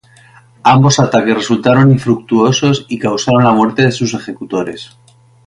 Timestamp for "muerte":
3.51-3.83